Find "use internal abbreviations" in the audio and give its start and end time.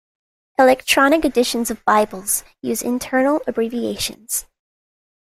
2.59-4.47